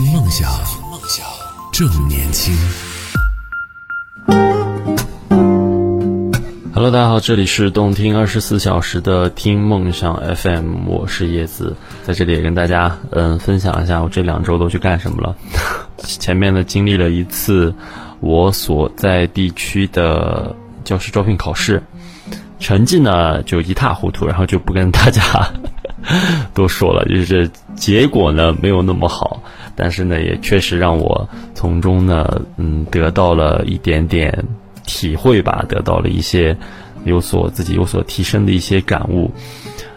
[0.00, 0.48] 听梦想，
[0.92, 1.26] 梦想
[1.72, 2.54] 正年轻。
[6.72, 15.36] Hello，大家好，这里是动听二十四小时的听梦想 FM，我是叶子，在这里也跟大家嗯分享一下我这两周都去干什么了。
[15.98, 17.74] 前面呢经历了一次
[18.20, 20.54] 我所在地区的
[20.84, 21.82] 教师招聘考试，
[22.60, 25.20] 成绩呢就一塌糊涂，然后就不跟大家
[26.54, 29.42] 都说了，就是结果呢没有那么好，
[29.76, 34.44] 但是呢也确实让我从中呢嗯得到了一点点。
[34.90, 36.56] 体会吧，得到了一些
[37.04, 39.30] 有所自己有所提升的一些感悟。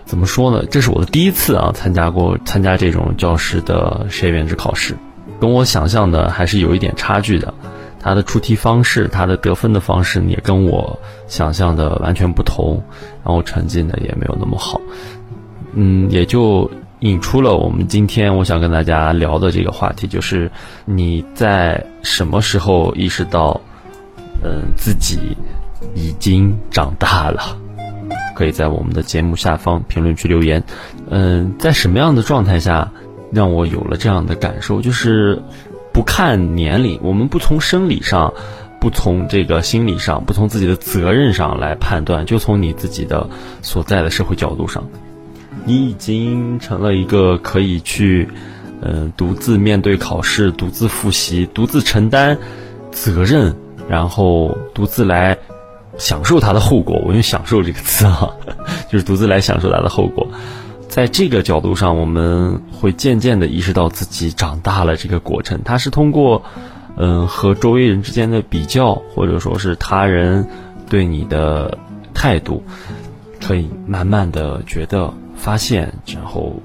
[0.03, 0.65] 怎么说呢？
[0.69, 4.97] 这是我的第一次啊，参加过参加这种教师的实验员制考试，
[5.39, 7.53] 跟我想象的还是有一点差距的。
[8.01, 10.99] 它的出题方式，它的得分的方式也跟我
[11.29, 12.83] 想象的完全不同，
[13.23, 14.81] 然后成绩呢也没有那么好。
[15.73, 20.51] 嗯，也就引出了我们今天我想跟大家聊的这个话题，就是
[20.85, 23.59] 你在什么时候意识到？
[24.43, 25.37] 嗯，自己
[25.93, 27.55] 已经长大了，
[28.33, 30.63] 可以在我们的节目下方评论区留言。
[31.11, 32.91] 嗯，在什么样的状态下
[33.31, 34.81] 让我有了这样的感受？
[34.81, 35.39] 就是
[35.93, 38.33] 不看年龄，我们不从生理上，
[38.79, 43.29] 不从这个心理上，不从自己的责任上来判断，就从你自己的
[43.61, 44.89] 所在的社会角度上，
[45.65, 48.27] 你已经成了一个可以去
[48.81, 52.37] 嗯独自面对考试、独自复习、独自承担
[52.91, 53.55] 责任。
[53.89, 55.37] 然后独自来
[55.97, 58.29] 享受它的后果，我用“享受”这个词啊，
[58.89, 60.25] 就是独自来享受它的后果。
[60.87, 64.95] 在这个角度上，我们会渐渐的意识到自己长大了。
[64.95, 66.41] 这个过程，它是通过
[66.95, 70.47] 嗯和周围人之间的比较，或者说是他人
[70.89, 71.77] 对你的
[72.13, 72.63] 态度，
[73.45, 76.55] 可以慢慢的觉得发现，然后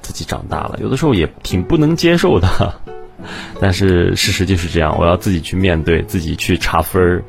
[0.00, 0.78] 自己长大了。
[0.80, 2.74] 有的时候也挺不能接受的。
[3.60, 7.24] 但是事实就是这样，我要自己去面对，自己去查分儿。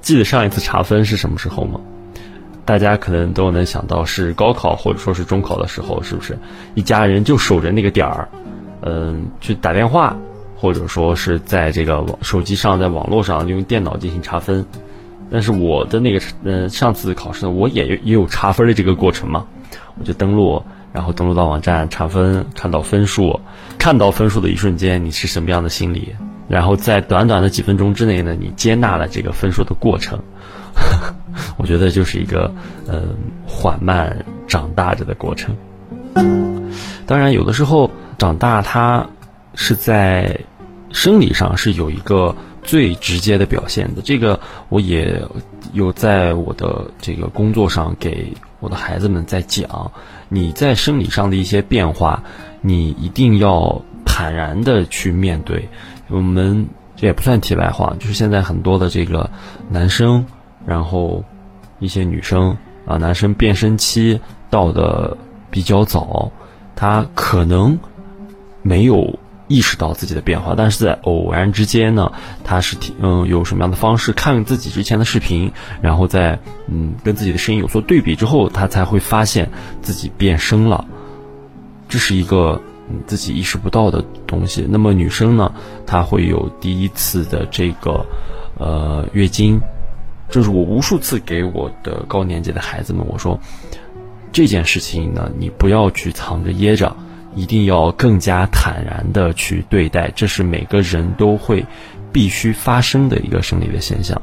[0.00, 1.80] 记得上一次查分是什么时候吗？
[2.64, 6.38] 大家可能都能想到是高考或者说是中考的时候，是不是？
[6.74, 8.28] 一家人就守着那个点儿，
[8.82, 10.16] 嗯，去打电话，
[10.56, 14.64] 或者说是在这个网手机上，在网络上用电脑进行查分。
[15.32, 19.46] 但是我的那个，嗯，上次考试呢，我也也有查分的这个过程嘛，
[19.98, 20.62] 我就登录。
[20.92, 23.38] 然后登录到网站查分，看到分数，
[23.78, 26.16] 看到分数的一瞬间，你是什么样的心理？
[26.48, 30.18] 然后在短短的几分钟之内呢，你接纳了这个分数的过程，
[31.56, 32.52] 我觉得就是一个
[32.88, 33.04] 呃
[33.46, 35.54] 缓慢长大着的过程。
[37.06, 37.88] 当然，有的时候
[38.18, 39.06] 长大它
[39.54, 40.40] 是在
[40.90, 44.40] 生理上是有一个最直接的表现的，这个
[44.70, 45.22] 我也
[45.72, 48.34] 有在我的这个工作上给。
[48.60, 49.90] 我的孩子们在讲，
[50.28, 52.22] 你在生理上的一些变化，
[52.60, 55.68] 你一定要坦然的去面对。
[56.08, 56.66] 我们
[56.96, 59.28] 这也不算题外话，就是现在很多的这个
[59.68, 60.24] 男生，
[60.66, 61.24] 然后
[61.78, 62.56] 一些女生
[62.86, 65.16] 啊，男生变声期到的
[65.50, 66.30] 比较早，
[66.76, 67.78] 他可能
[68.62, 69.18] 没有。
[69.50, 72.12] 意识到自己的变化，但是在偶然之间呢，
[72.44, 75.50] 他是嗯有什么样的方式看自己之前的视频，
[75.82, 76.38] 然后在
[76.68, 79.50] 嗯跟自己的声音有所对比之后，他才会发现
[79.82, 80.86] 自己变声了，
[81.88, 82.62] 这是一个
[83.08, 84.64] 自己意识不到的东西。
[84.68, 85.52] 那么女生呢，
[85.84, 88.06] 她会有第一次的这个
[88.56, 89.60] 呃月经，
[90.28, 93.40] 这是我无数次给我的高年级的孩子们我说，
[94.30, 96.96] 这件事情呢，你不要去藏着掖着。
[97.34, 101.64] 一定要更加坦然的去对待，这是每个人都会
[102.12, 104.20] 必须发生的一个生理的现象。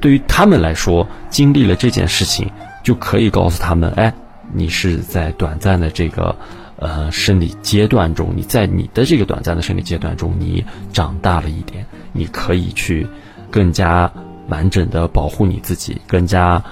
[0.00, 2.50] 对于他们来说，经历了这件事情，
[2.82, 4.12] 就可以告诉他们：哎，
[4.52, 6.36] 你是在短暂的这个
[6.76, 10.62] 呃生理阶段中，你在你的这个短暂的生理阶段中，你
[10.92, 13.06] 长大了一点，你可以去
[13.50, 14.12] 更加
[14.48, 16.62] 完整的保护你自己，更加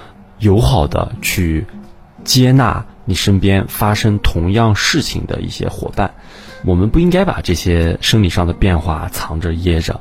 [0.40, 1.64] 友好的去
[2.22, 2.84] 接纳。
[3.04, 6.14] 你身边发生同样事情的一些伙伴，
[6.64, 10.00] 我们不应该把这些生理上的变化藏着掖着。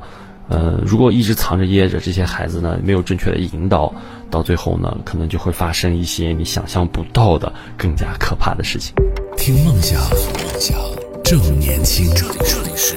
[0.49, 3.93] 呃，如果一直藏着掖着，这些孩子呢没有正确的引导，
[4.29, 8.93] 到最后呢，可能就会发生一些你想象不到的更加可怕的事情。
[9.37, 10.77] 听梦想，梦想
[11.23, 12.05] 正年轻。
[12.13, 12.95] 这里这里是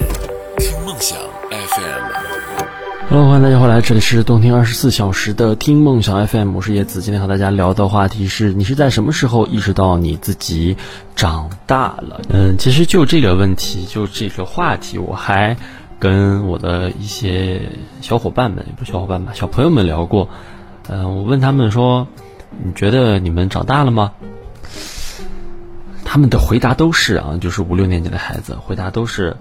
[0.58, 1.16] 听梦想
[1.50, 2.83] FM。
[3.10, 7.02] Hello，欢迎大家回来，这里是动听二十四小时的听梦想 FM，我是叶子。
[7.02, 10.76] 今天和大家聊的话题是你是在什么时候意识到你自己
[11.14, 12.22] 长大了？
[12.30, 15.54] 嗯，其实就这个问题，就这个话题，我还
[15.98, 17.60] 跟我的一些
[18.00, 20.28] 小伙伴们，也不是小伙伴吧，小朋友们聊过。
[20.88, 22.08] 嗯，我问他们说，
[22.64, 24.12] 你觉得你们长大了吗？
[26.04, 29.36] 他们的回答都是啊，就是五六年级的孩子回答都是，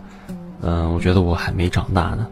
[0.62, 2.28] 嗯，我觉得我还没长大呢。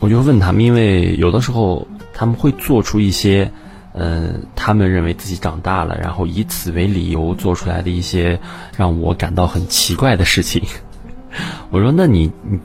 [0.00, 3.50] 我就问他们，因为有的时候他们会做出一些，
[3.94, 8.38] 嗯，他们认为自己长大了，然后以此为理由做出来的一些
[8.76, 10.62] 让我感到很奇怪的事情。
[11.70, 12.58] 我说：“那你你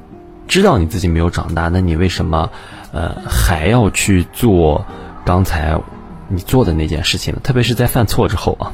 [0.47, 2.49] 知道你自己没有长大，那你为什么
[2.91, 4.85] 呃还要去做
[5.25, 5.75] 刚才
[6.27, 7.39] 你做的那件事情呢？
[7.43, 8.71] 特别是在犯错之后啊，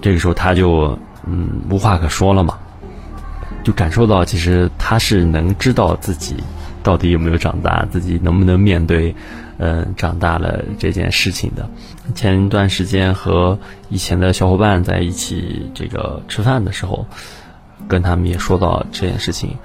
[0.00, 0.96] 这个时候他就
[1.26, 2.58] 嗯无话可说了嘛，
[3.64, 6.36] 就感受到其实他是能知道自己。”
[6.82, 7.86] 到底有没有长大？
[7.90, 9.14] 自己能不能面对，
[9.58, 11.68] 嗯，长大了这件事情的？
[12.14, 13.58] 前一段时间和
[13.88, 17.06] 以前的小伙伴在一起这个吃饭的时候，
[17.86, 19.56] 跟他们也说到这件事情，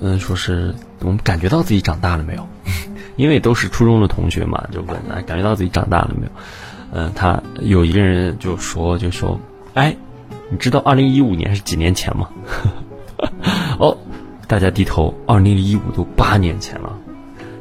[0.00, 2.46] 嗯，说是我们感觉到自己长大了没有？
[3.16, 6.32] 因为都是初中的同学嘛，就问啊，感觉到自己长大了没有？
[6.92, 9.40] 嗯，他有一个人就说，就说，
[9.74, 9.96] 哎，
[10.50, 12.28] 你知道二零一五年是几年前吗？
[14.46, 16.92] 大家低头，二零一五都八年前了，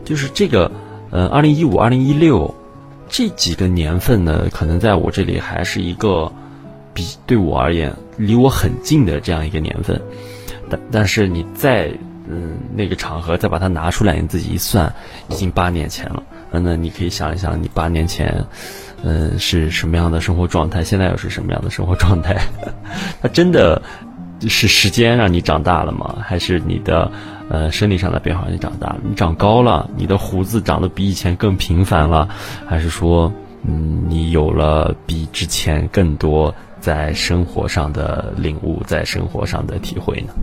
[0.04, 0.70] 就是这个，
[1.10, 2.54] 呃，二零一五、二零一六
[3.08, 6.32] 这几个年份呢，可能在我这里还是一个
[6.94, 10.02] 比对我而言离我很近的这样一个年份，
[10.70, 11.92] 但但是你在
[12.28, 14.94] 嗯那个场合再把它拿出来，你自己一算，
[15.30, 16.24] 已经八年前了。
[16.52, 18.46] 嗯那你可以想一想，你八年前，
[19.04, 20.84] 嗯是什么样的生活状态？
[20.84, 22.36] 现在又是什么样的生活状态？
[23.22, 23.82] 它真的。
[24.48, 26.18] 是时间让你长大了吗？
[26.22, 27.12] 还是你的，
[27.50, 28.98] 呃，生理上的变化让你长大了？
[29.08, 32.28] 你长高了，你的胡子长得比以前更频繁了，
[32.66, 33.32] 还是说，
[33.64, 40.34] 嗯，你有了比之前更多在生活上的领悟，在生活上的体会呢？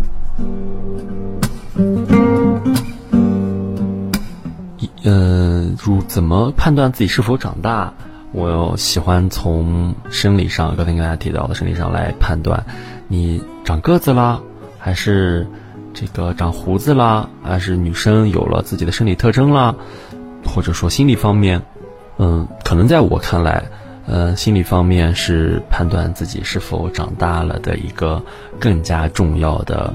[5.04, 7.92] 嗯，如怎么判断自己是否长大？
[8.32, 12.64] 我喜欢从生理上，刚才跟大家提到的生理上来判断。
[13.08, 14.40] 你长个子啦，
[14.78, 15.46] 还是
[15.94, 19.74] 这个长胡子啦，还是女生有了自己的生理特征啦，
[20.44, 21.62] 或者说心理方面，
[22.18, 23.64] 嗯，可能在我看来，
[24.06, 28.22] 呃，心理方面是判断自己是否长大了的一个
[28.60, 29.94] 更加重要的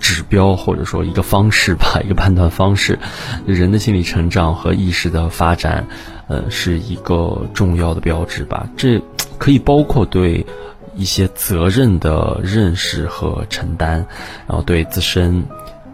[0.00, 2.98] 指标，或者说一个方式吧，一个判断方式。
[3.46, 5.86] 人的心理成长和意识的发展，
[6.32, 8.66] 呃，是一个重要的标志吧。
[8.76, 8.98] 这
[9.36, 10.46] 可以包括对。
[10.94, 14.06] 一些责任的认识和承担，
[14.46, 15.42] 然后对自身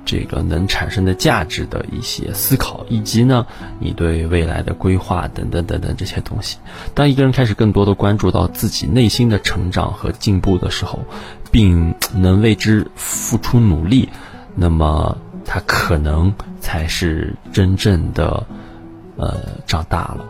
[0.05, 3.47] 这个能产生的价值的一些思考，以及呢，
[3.79, 6.59] 你对未来的规划等等等等这些东西。
[6.95, 10.99] 当一个人开始更多的关注到自己内心的成长和进步的时候，
[11.53, 14.09] 并能为之付出努力，
[14.57, 18.45] 那么他可能才是真正的
[19.19, 19.37] 呃
[19.67, 20.25] 长大了。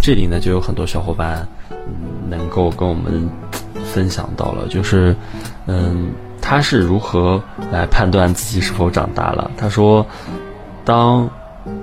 [0.00, 3.28] 这里呢，就有很多小伙伴嗯能够跟我们。
[3.94, 5.14] 分享到了，就是，
[5.66, 6.10] 嗯，
[6.42, 7.40] 他是如何
[7.70, 9.50] 来判断自己是否长大了？
[9.56, 10.04] 他说，
[10.84, 11.30] 当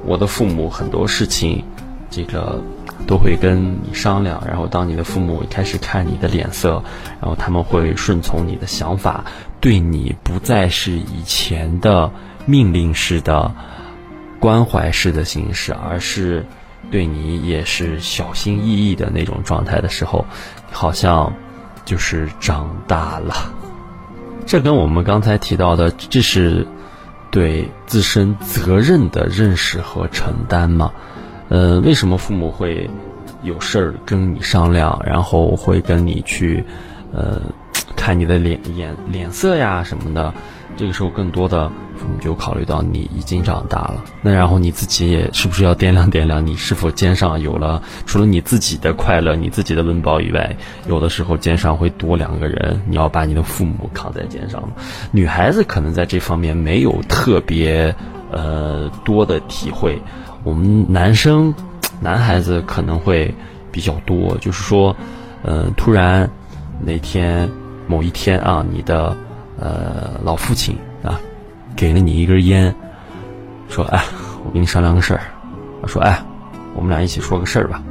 [0.06, 1.64] 我的父母很多事情，
[2.12, 2.62] 这个
[3.08, 6.84] 都会跟你商量，然后当你的父母开始看你的脸色，
[7.22, 9.24] 然后他们会顺从你的想法，
[9.60, 12.12] 对你不再是以前的
[12.46, 13.50] 命令式的
[14.44, 16.46] 关怀式的形式，而是
[16.92, 20.26] 对你也是小心翼翼的那种状态的时候，
[20.70, 21.32] 好像。
[21.86, 23.36] 就是长大了，
[24.48, 26.66] 这跟我们刚才提到的，这是
[27.30, 30.94] 对自身责任的认识和承担嘛？
[31.50, 32.90] 呃，为什么父母会
[33.42, 36.64] 有事儿跟你商量，然后会跟你去，
[37.12, 37.42] 呃，
[37.98, 40.34] 看你的脸眼脸色呀什么的？
[40.76, 50.56] 这个时候，更多的父母就考虑到你已经长大了，那然后你自己也是不是要掂量掂量，你是否肩上有了除了你自己的快乐、你自己的温饱以外，
[50.88, 54.64] 有的时候肩上会多两个人，你要把你的父母扛在肩上。
[55.12, 57.96] 女孩子可能在这方面没有特别
[58.32, 60.02] 呃多的体会，
[60.44, 61.54] 我们男生
[62.02, 63.34] 男孩子可能会
[63.72, 64.96] 比较多，就是说，
[65.44, 66.30] 嗯，突然
[66.82, 67.50] 哪天
[67.86, 69.16] 某一天啊，你的。
[69.64, 71.18] 呃，老父亲啊，
[71.74, 72.76] 给了你一根烟，
[73.70, 74.04] 说：“哎，
[74.46, 75.22] 我跟你商量个事儿。”
[75.88, 76.22] 说：“哎，
[76.76, 77.82] 我们俩一起说个事儿吧。”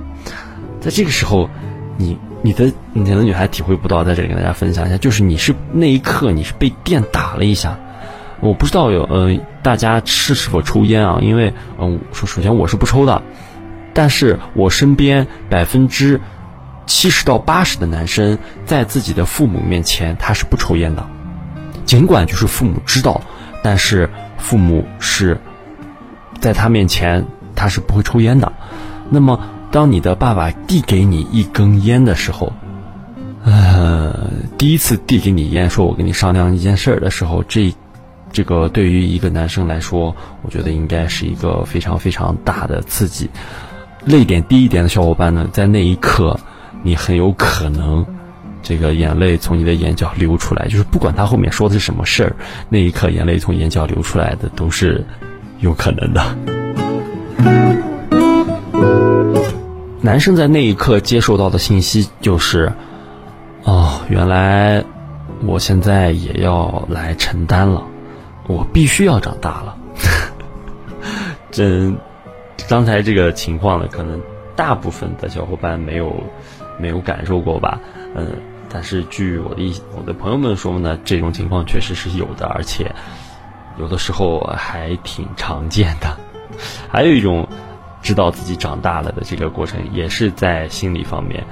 [0.82, 1.48] 在这个时候，
[1.96, 7.74] 你、你的、你的女孩体会不到，在这里跟大家分享一下，就是你是那一刻你是被电打了一下。
[8.40, 11.20] 我不知道有呃，大家是是否抽烟啊？
[11.22, 13.22] 因为嗯，说首先我是不抽的，
[13.94, 16.20] 但是我身边百分之
[16.84, 18.36] 七十到八十的男生
[18.66, 21.02] 在自己的父母面前他是不抽烟的。
[21.92, 23.20] 尽管就是父母知道，
[23.62, 24.08] 但是
[24.38, 25.38] 父母是
[26.40, 27.22] 在他面前
[27.54, 28.50] 他是不会抽烟的。
[29.11, 29.38] 那么，
[29.70, 32.50] 当你的爸爸递给你一根烟的时候，
[33.44, 37.70] 呃，第一次递给你烟，说我跟你商量一件事儿的时候，这
[38.32, 43.28] 这个对于一个男生来说，我觉得应该是一个非常非常大的刺激。
[44.06, 46.40] 泪点低一点的小伙伴呢，在那一刻，
[46.82, 48.06] 你很有可能
[48.62, 52.37] 这个眼泪从你的眼角流出来，就是不管他后面说的是什么事儿，
[52.69, 55.04] 那一刻眼泪从眼角流出来的都是
[55.61, 56.23] 有可能的。
[60.00, 62.73] 男生在那一刻接受到的信息就是。
[63.64, 64.83] 哦，原来
[65.45, 67.81] 我现在也要来承担了，
[68.49, 69.76] 我必须要长大了。
[71.52, 71.88] 这
[72.69, 74.21] 刚才这个情况呢，可能
[74.57, 76.12] 大部分的小伙伴没有
[76.81, 77.78] 没有感受过吧？
[78.16, 78.26] 嗯，
[78.72, 82.90] 但是据我的一我的朋友们说呢，这种情况确实是有的，而且
[83.78, 86.16] 有的时候还挺常见的。
[86.90, 87.48] 还有一种
[88.02, 91.44] 知道自己长大了的这个过程，也是在心理方面。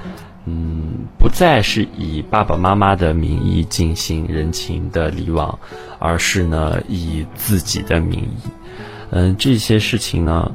[0.47, 5.59] 嗯，不再是以爸爸妈妈的名义进行人情的礼往，
[5.99, 8.51] 而是呢以自己的名义。
[9.11, 10.51] 嗯，这些事情呢，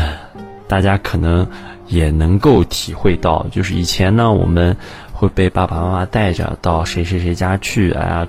[0.68, 1.46] 大家可能
[1.86, 3.46] 也能够体会到。
[3.50, 4.76] 就是以前呢，我们
[5.16, 8.28] 会被爸爸妈妈带着到谁谁谁家去，哎呀，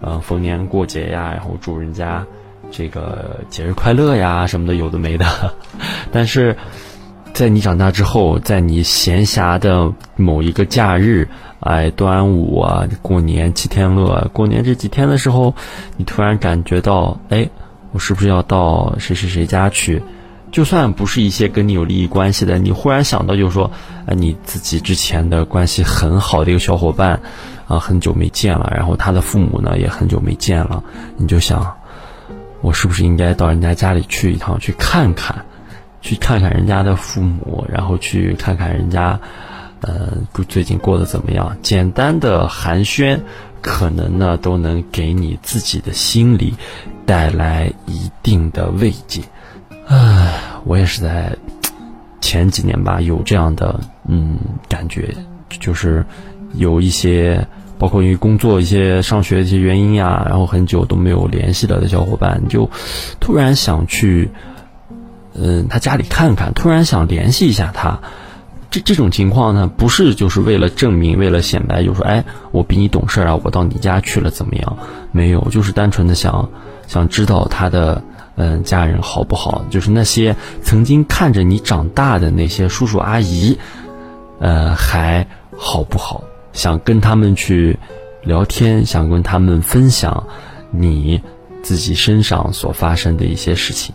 [0.00, 2.26] 呃，逢年过节呀，然后祝人家
[2.70, 5.24] 这个节日快乐呀什么的，有的没的。
[6.10, 6.56] 但是。
[7.36, 11.28] 在你长大之后，在你闲暇的某一个假日，
[11.60, 15.54] 哎，端午啊，过年七天乐，过年这几天的时候，
[15.98, 17.46] 你突然感觉到，哎，
[17.92, 20.02] 我是不是要到谁谁谁家去？
[20.52, 23.70] 就算不是一些跟你有利益关系的，你忽然想到，就是说，
[24.06, 27.20] 哎，你自己之前的关系很好的一个小伙伴，
[27.66, 30.82] 啊，很久没见了，然后他的父母呢也很久没见了，
[31.16, 31.76] 你就想，
[32.62, 35.44] 我是不是应该到人家家里去一趟，去看看？
[36.00, 39.18] 去看看人家的父母，然后去看看人家，
[39.80, 40.12] 呃，
[40.48, 41.56] 最近过得怎么样？
[41.62, 43.18] 简单的寒暄，
[43.60, 46.54] 可能呢都能给你自己的心里
[47.04, 49.22] 带来一定的慰藉。
[49.86, 51.36] 唉，我也是在
[52.20, 54.36] 前几年吧，有这样的嗯
[54.68, 55.14] 感觉，
[55.60, 56.04] 就是
[56.54, 57.46] 有一些，
[57.78, 62.68] 包括因为工作、一些上学的一些原因呀，然后很久都没有联系了的小伙伴，就
[63.20, 64.30] 突然想去。
[65.38, 68.00] 嗯，他家里看看，突然想联系一下他，
[68.70, 74.78] 这这种情况呢，不是就是为了证明，为了显摆，就说哎，我比你懂事啊，我到你家去了怎么样？
[75.12, 76.48] 没有，就是单纯的想
[76.86, 78.02] 想知道他的
[78.36, 83.58] 嗯家人好不好，就是那些曾经看着你长大的那些叔叔阿姨，
[84.38, 85.26] 呃，还
[85.56, 86.22] 好不好？
[86.52, 87.78] 想跟他们去
[88.22, 90.26] 聊天，想跟他们分享
[90.70, 91.20] 你
[91.62, 93.94] 自己身上所发生的一些事情。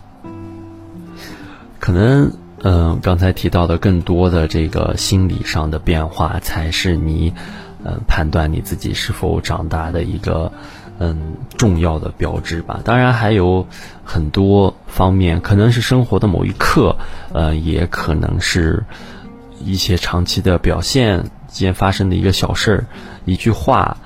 [1.80, 2.32] 可能，
[2.62, 7.34] 嗯，刚才提到的更多的这个心理上的变化，才是你，
[7.84, 10.52] 嗯，判断你自己是否长大的一个，
[11.02, 12.80] 嗯，重要的标志吧。
[12.86, 13.66] 当然还有
[14.06, 16.96] 很多方面，可能是生活的某一刻，
[17.34, 18.84] 呃，也可能是
[19.60, 22.86] 一些长期的表现间发生的一个小事儿，
[23.26, 23.98] 一句话。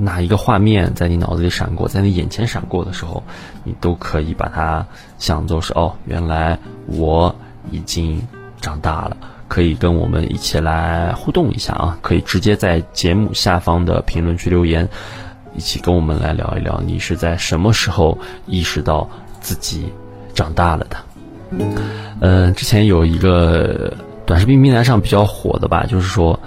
[0.00, 3.22] 哪一个画面在你脑子里闪过，在你眼前闪过的时候，
[3.64, 6.58] 你都可以把它想作是哦，原来
[6.88, 7.34] 我
[7.70, 8.20] 已经
[8.60, 9.16] 长大了。
[9.48, 14.90] 可以跟我们一起来互动一下啊，可以直接在节目下方的评论区留言，
[15.58, 19.10] 一起跟我们来聊一聊，你是在什么时候意识到
[19.40, 19.92] 自己
[20.32, 20.96] 长大了的？
[22.20, 23.92] 嗯，之前有一个
[24.24, 26.38] 短视频平台上比较火的吧，就是说。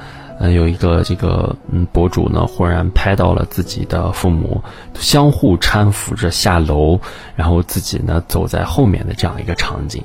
[0.44, 4.64] 嗯，有一个这个嗯博主呢，忽然拍到了自己的父母
[4.96, 7.00] 相互搀扶着下楼，
[7.36, 10.04] 然后自己呢走在后面的这样一个场景。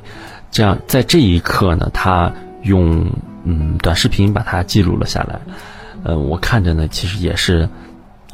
[0.51, 3.07] 这样在这一刻呢，他用
[3.45, 5.41] 嗯短视频把它记录了下来。
[6.05, 7.67] 嗯，我看着呢，其实也是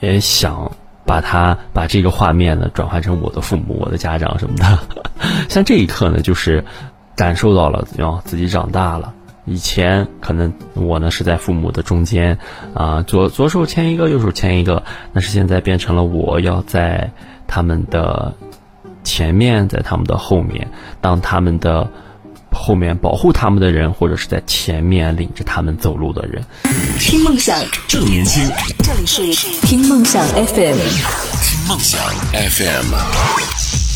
[0.02, 0.70] 也想
[1.06, 4.78] 把它把这个画面呢转换成我的父母、我的家长什么的。
[5.48, 6.64] 像这一刻呢，就是
[7.16, 9.14] 感受到了哟，自己长大了。
[9.44, 12.38] 以前可能我呢是在父母的中间，
[12.74, 14.82] 啊，左左手牵一个，右手牵一个，
[15.12, 17.10] 但是现在变成了我要在
[17.46, 18.34] 他们的
[19.02, 20.68] 前面，在他们的后面，
[21.00, 21.88] 当他们的
[22.52, 26.44] 后面保护他们的人，或者是在前面领着他们走路的人。
[27.00, 28.48] 听梦想，正年轻。
[29.06, 30.76] 这里是听梦想 FM。
[31.42, 32.00] 听梦想
[32.32, 33.91] FM。